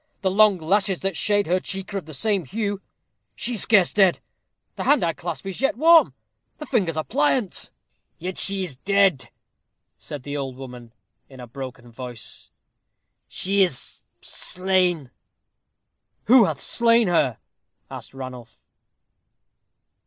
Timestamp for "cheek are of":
1.59-2.07